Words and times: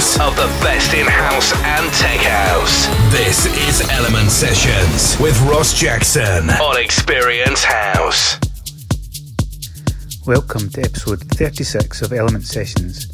of 0.00 0.34
the 0.34 0.46
best 0.64 0.94
in 0.94 1.06
house 1.06 1.52
and 1.52 1.92
tech 1.92 2.20
house. 2.20 2.86
This 3.12 3.44
is 3.68 3.86
Element 3.90 4.30
Sessions 4.30 5.20
with 5.20 5.38
Ross 5.42 5.78
Jackson 5.78 6.48
on 6.48 6.80
Experience 6.80 7.62
House. 7.62 8.38
Welcome 10.26 10.70
to 10.70 10.80
episode 10.80 11.20
36 11.32 12.00
of 12.00 12.14
Element 12.14 12.44
Sessions. 12.44 13.08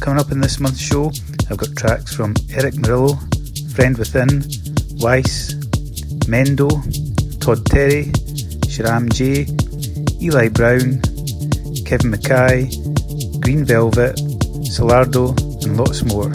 Coming 0.00 0.20
up 0.20 0.30
in 0.30 0.40
this 0.40 0.60
month's 0.60 0.78
show, 0.78 1.10
I've 1.50 1.56
got 1.56 1.74
tracks 1.76 2.14
from 2.14 2.36
Erick 2.52 2.74
Morillo, 2.74 3.18
Friend 3.74 3.98
Within, 3.98 4.44
Weiss, 5.02 5.54
Mendo, 6.30 6.70
Todd 7.40 7.66
Terry, 7.66 8.04
Sharam 8.70 9.12
Jey, 9.12 9.48
Eli 10.24 10.50
Brown, 10.50 11.02
Kevin 11.84 12.12
McKay, 12.12 12.70
Green 13.40 13.64
Velvet, 13.64 14.14
Solardo, 14.70 15.51
and 15.64 15.76
lots 15.76 16.02
more. 16.04 16.28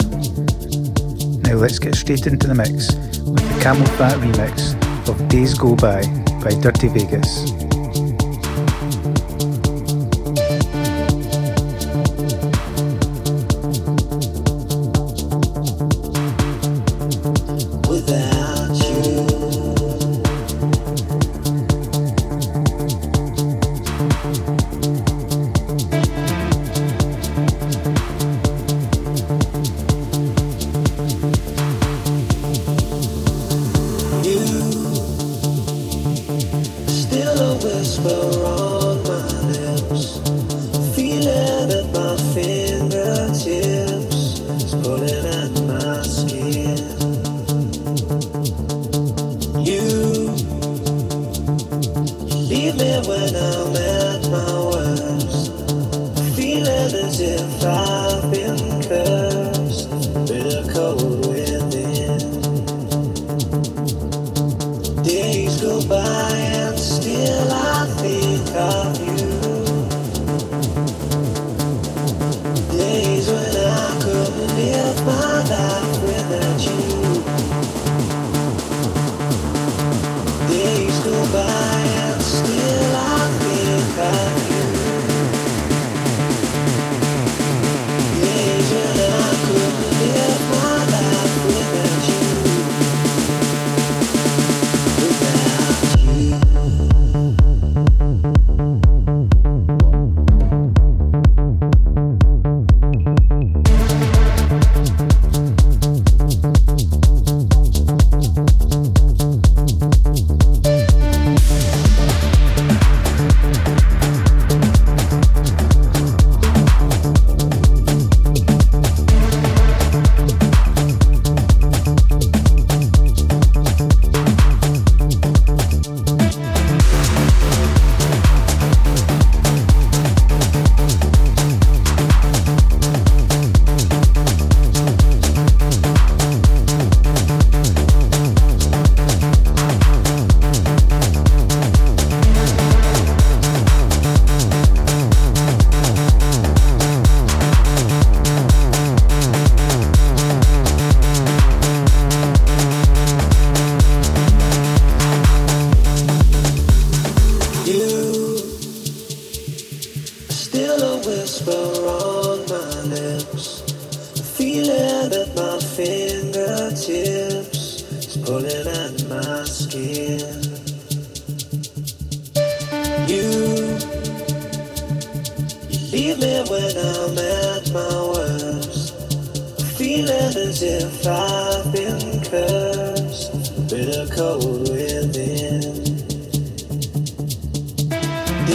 Now 1.42 1.54
let's 1.54 1.78
get 1.78 1.94
straight 1.94 2.26
into 2.26 2.46
the 2.46 2.54
mix 2.54 2.94
with 3.24 3.54
the 3.54 3.60
Camel 3.62 3.86
Fat 3.96 4.16
remix 4.18 4.74
of 5.08 5.28
Days 5.28 5.54
Go 5.54 5.74
By 5.76 6.02
by 6.42 6.50
Dirty 6.60 6.88
Vegas. 6.88 7.57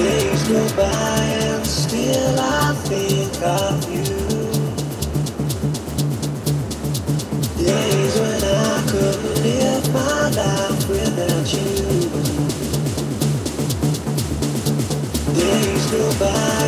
days 0.04 0.44
go 0.50 0.62
by 0.76 1.24
and 1.48 1.66
still 1.66 2.40
I 2.40 2.74
think 2.90 3.42
of 3.42 3.90
you. 3.96 4.04
Days 7.64 8.14
when 8.20 8.44
I 8.44 8.84
could 8.92 9.20
live 9.46 9.86
my 9.94 10.30
life 10.42 10.90
without 10.90 11.48
you. 11.56 11.70
Days 15.40 15.92
go 15.92 16.20
by. 16.20 16.63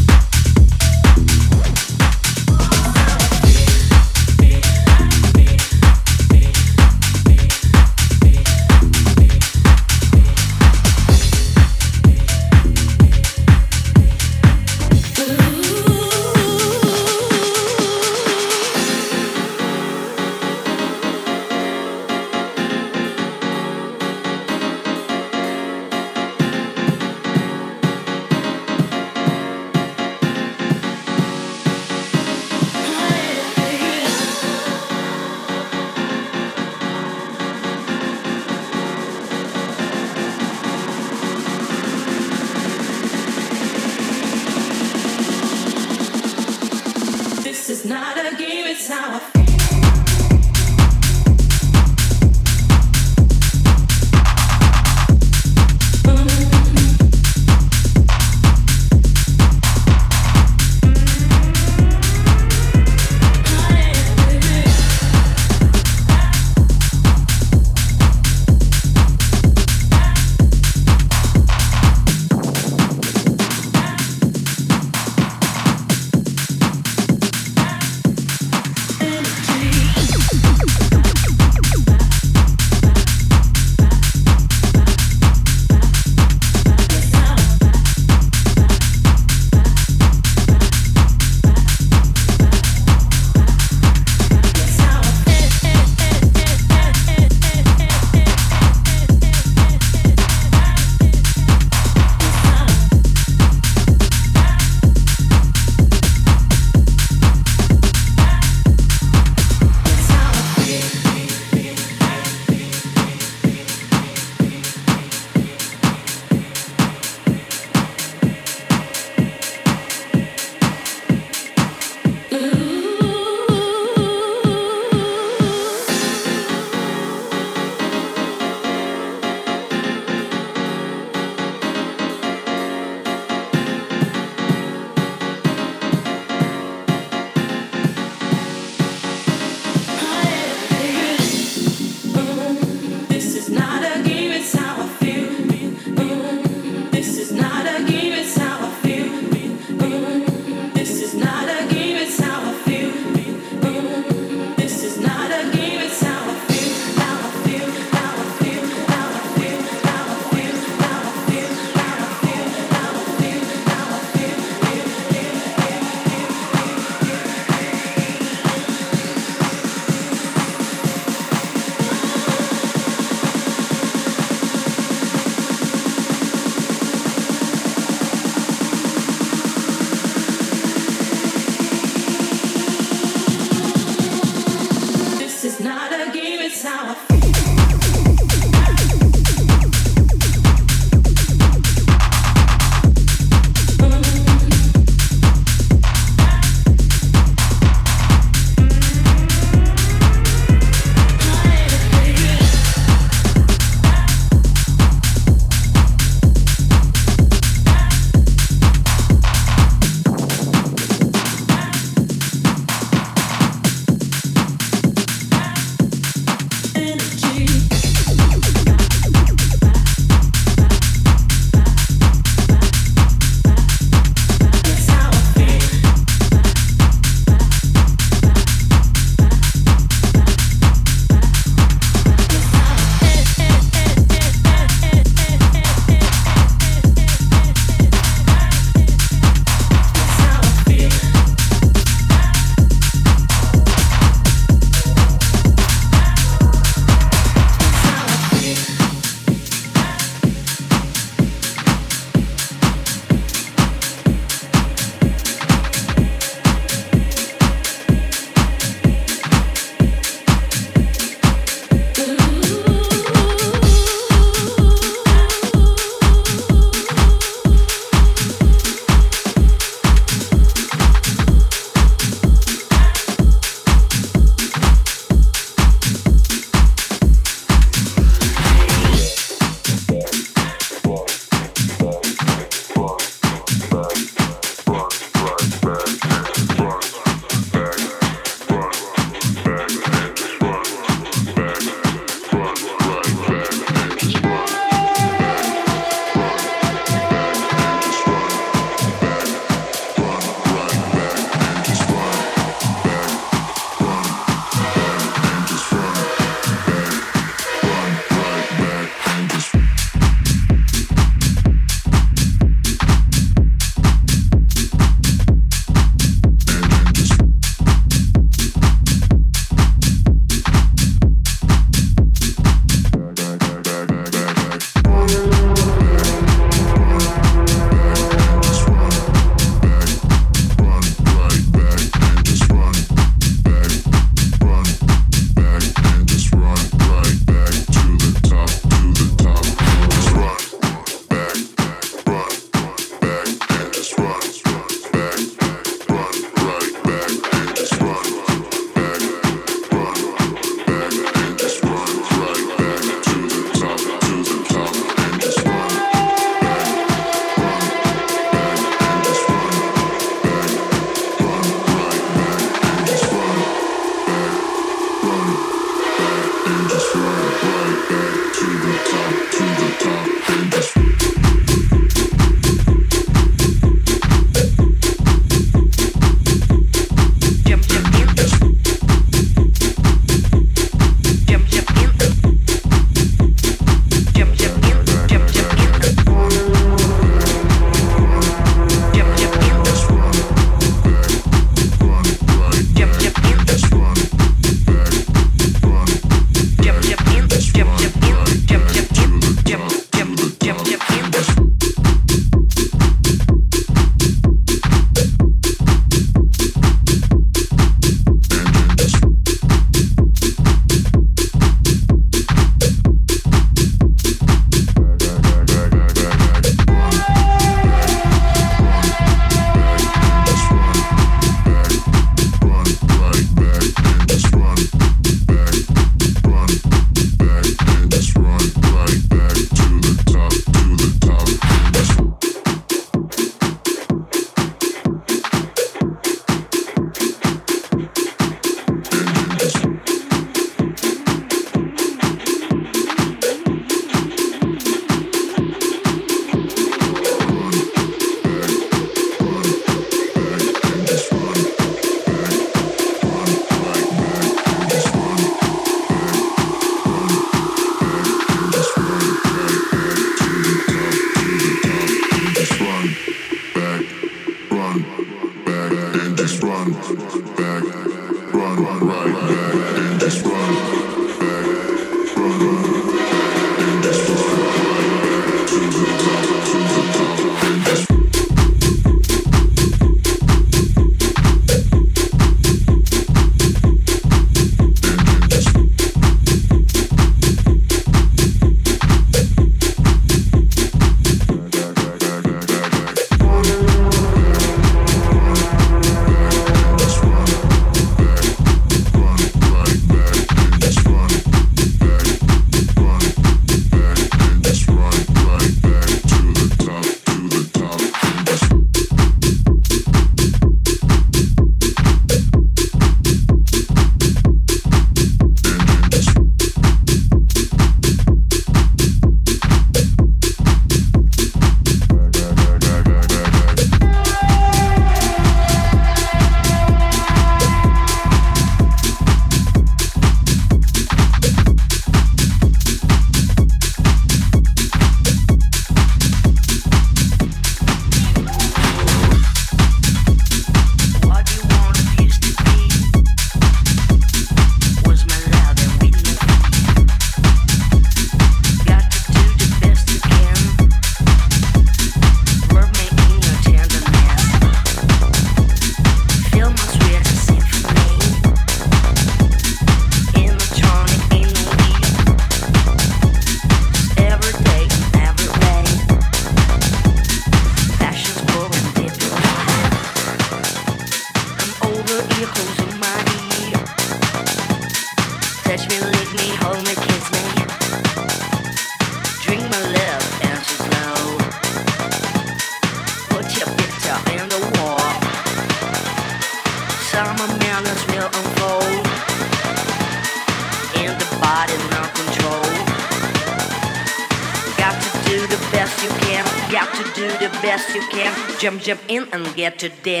Get 599.41 599.57
to 599.57 599.69
dance. 599.69 600.00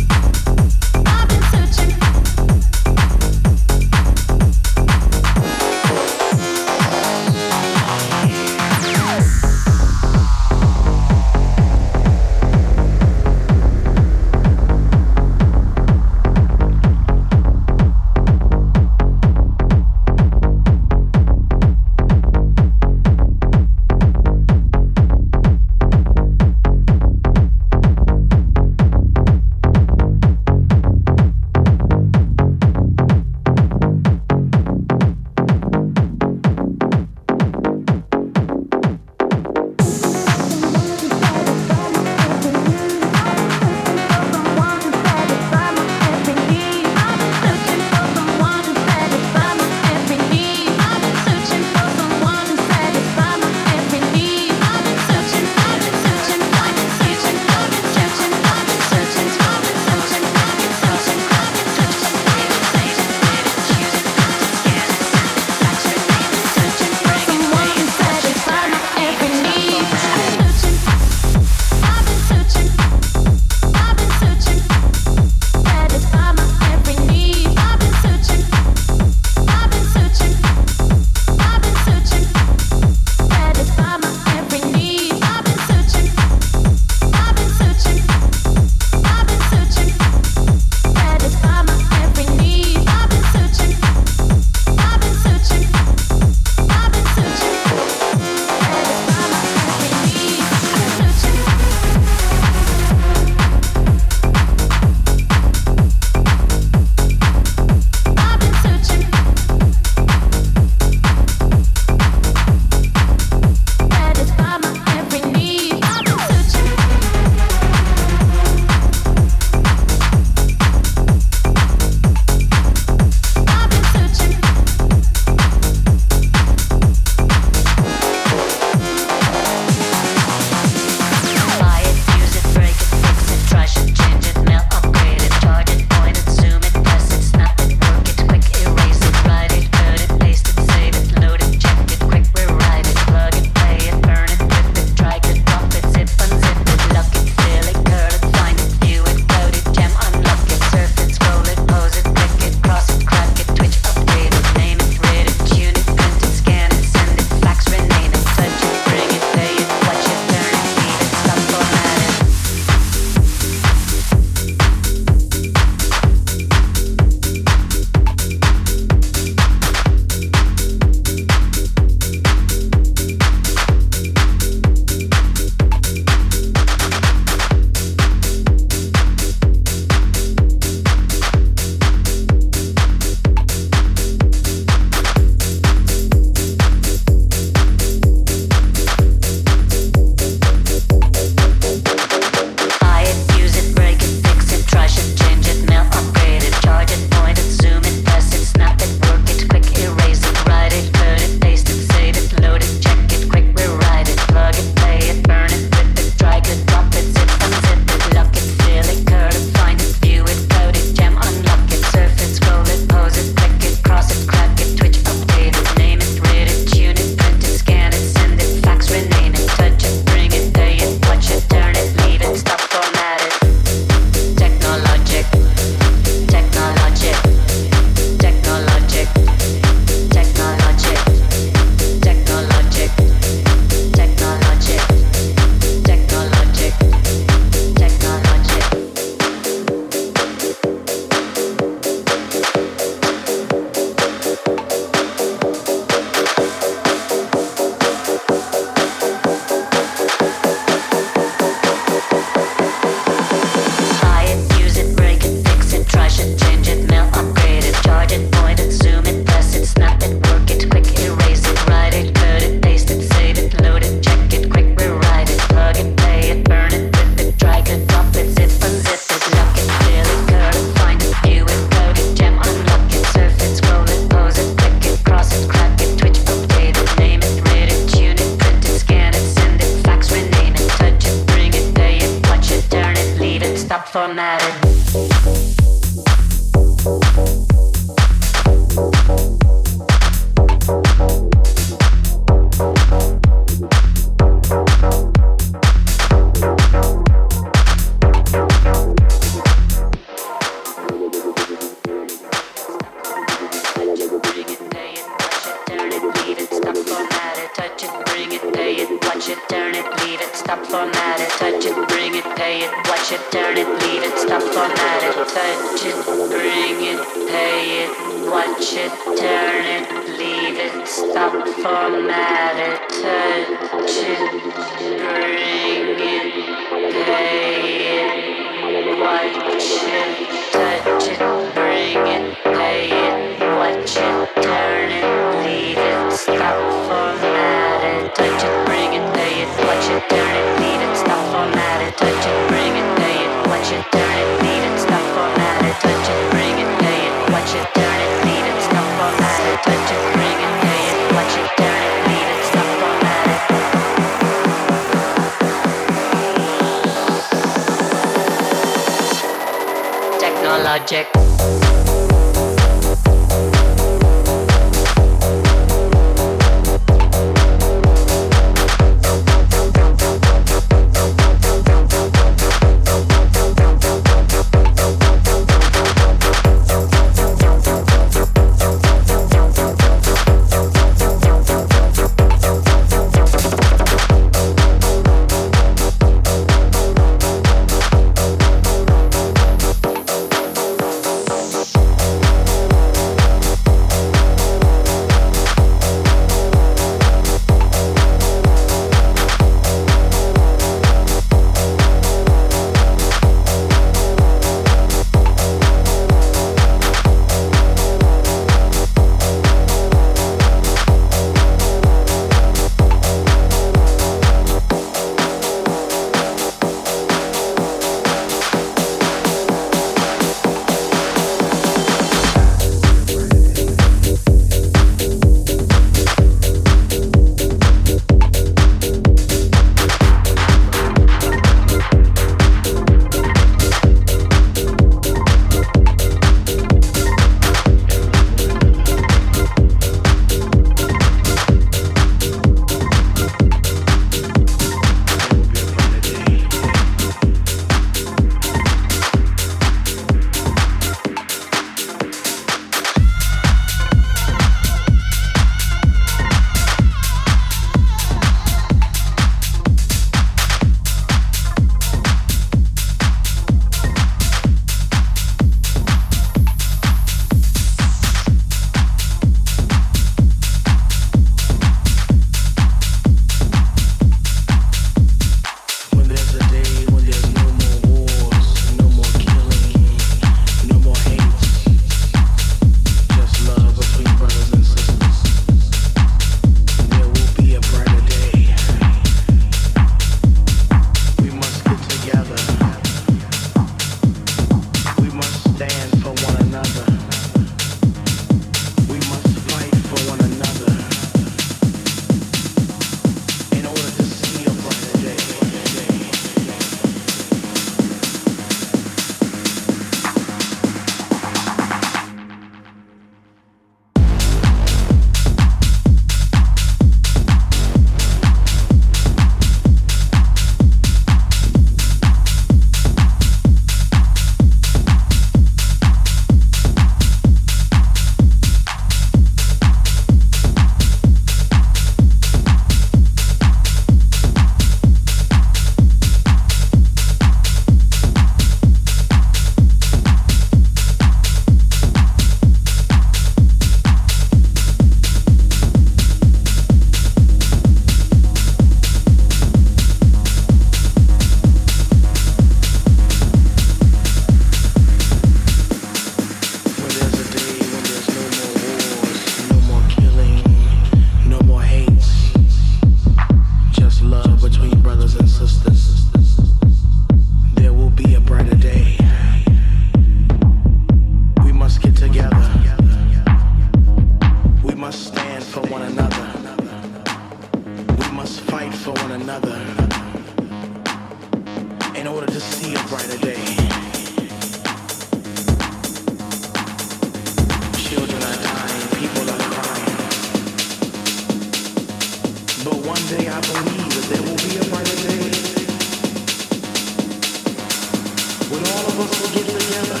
When 598.50 598.62
all 598.64 598.86
of 598.86 599.00
us 599.00 599.12
will 599.20 599.32
get 599.34 599.46
together. 599.50 600.00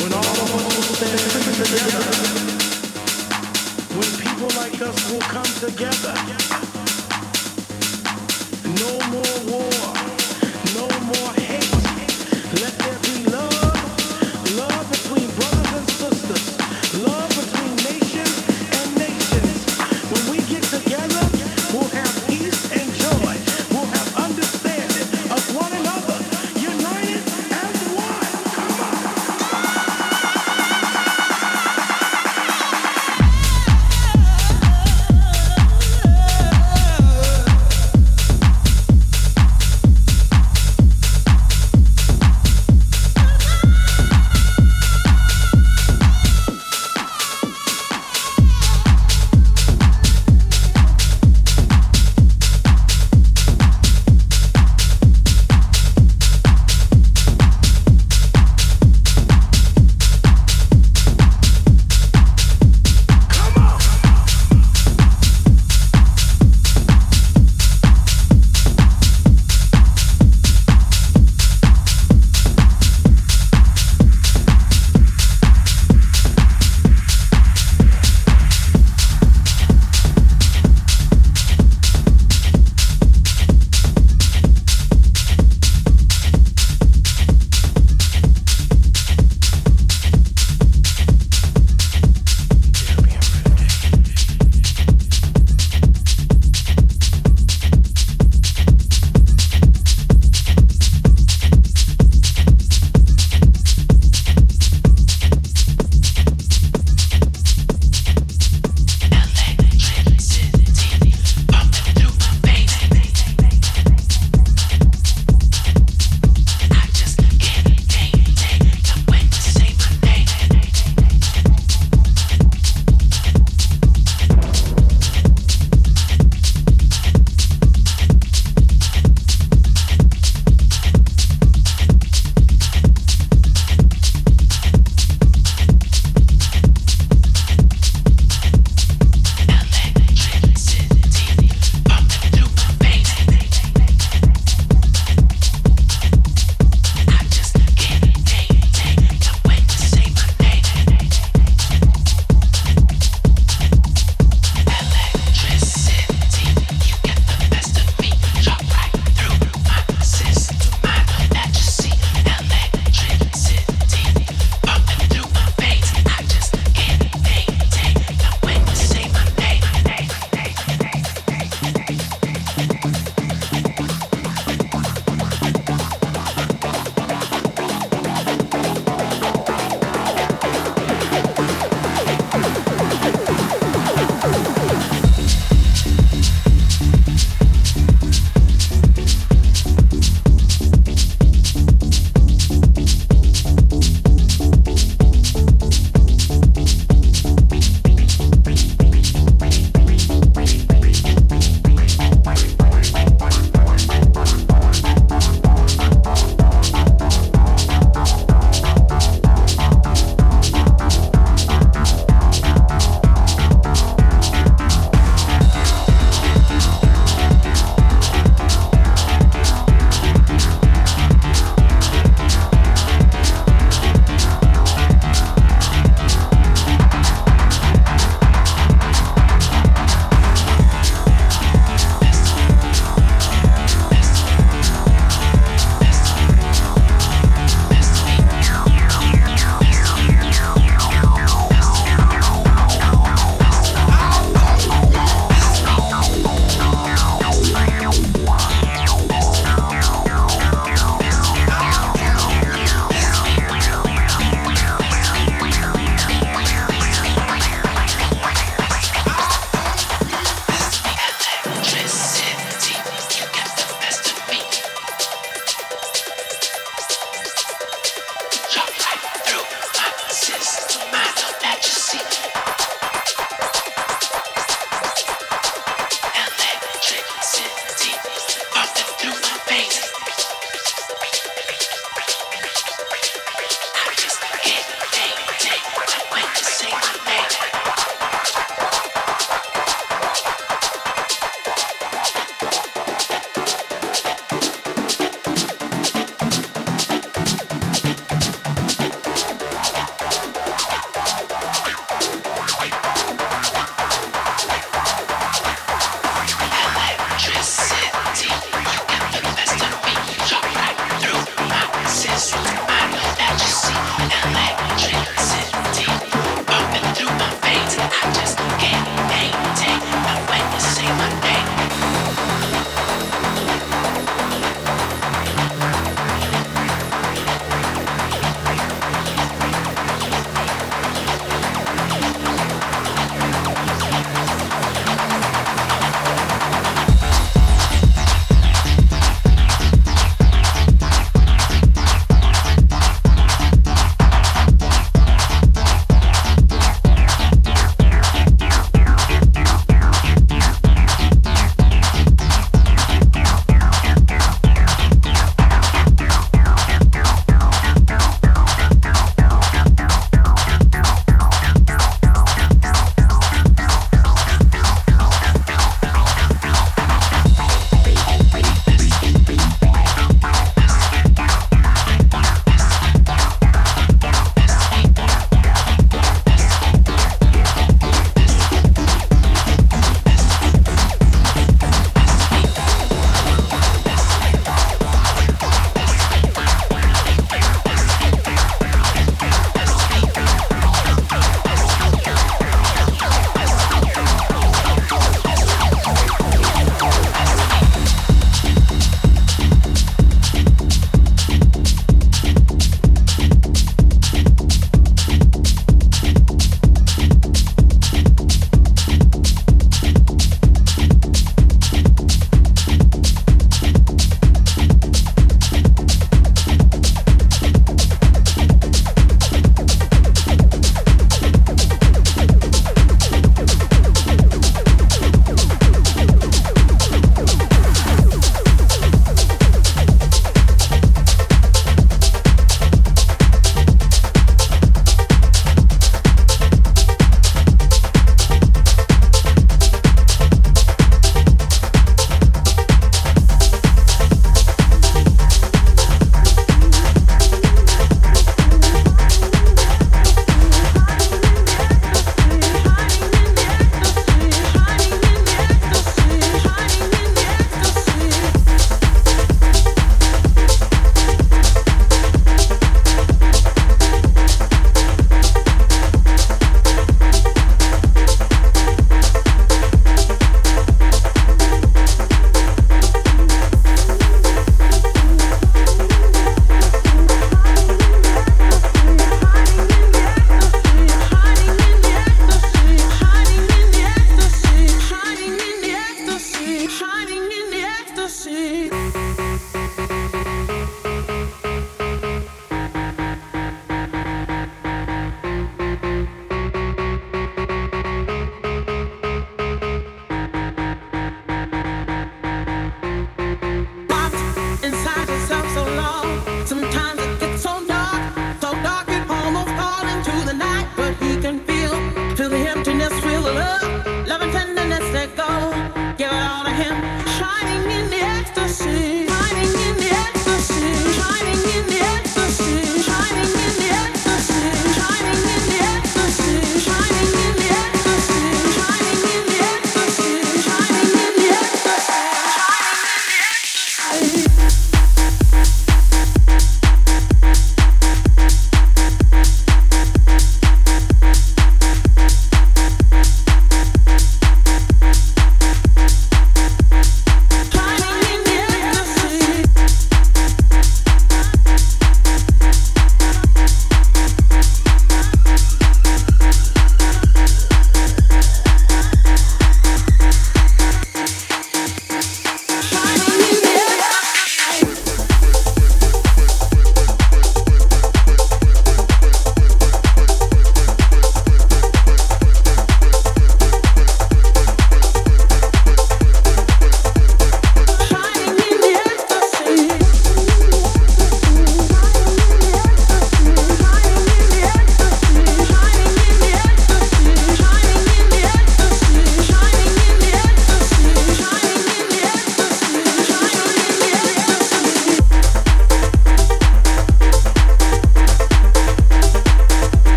When 0.00 0.12
all 0.14 0.24
of 0.24 0.38
us 0.40 0.50
will 0.52 0.64
come 0.64 1.52
together. 1.60 2.04
When 3.96 4.10
people 4.24 4.50
like 4.56 4.80
us 4.80 4.98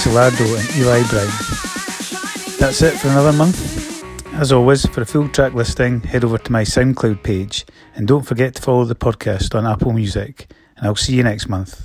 by 0.00 0.10
Solardo 0.10 0.58
and 0.58 0.76
Eli 0.76 1.02
Brown. 1.08 1.26
That's 2.58 2.80
it 2.82 2.98
for 2.98 3.08
another 3.08 3.32
month. 3.32 4.04
As 4.34 4.52
always, 4.52 4.86
for 4.86 5.02
a 5.02 5.06
full 5.06 5.28
track 5.28 5.54
listing, 5.54 6.00
head 6.00 6.24
over 6.24 6.38
to 6.38 6.52
my 6.52 6.62
SoundCloud 6.62 7.22
page 7.22 7.66
and 7.94 8.06
don't 8.06 8.22
forget 8.22 8.54
to 8.54 8.62
follow 8.62 8.84
the 8.84 8.94
podcast 8.94 9.54
on 9.54 9.66
Apple 9.66 9.92
Music. 9.92 10.50
And 10.76 10.86
I'll 10.86 10.96
see 10.96 11.14
you 11.14 11.22
next 11.22 11.48
month. 11.48 11.79